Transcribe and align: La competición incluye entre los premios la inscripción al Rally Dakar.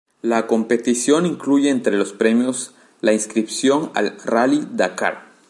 La 0.23 0.47
competición 0.47 1.27
incluye 1.27 1.69
entre 1.69 1.95
los 1.95 2.11
premios 2.11 2.73
la 3.01 3.13
inscripción 3.13 3.91
al 3.93 4.17
Rally 4.25 4.67
Dakar. 4.71 5.29